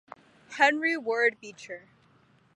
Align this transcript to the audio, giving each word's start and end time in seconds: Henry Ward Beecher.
Henry 0.57 0.97
Ward 0.97 1.37
Beecher. 1.39 1.87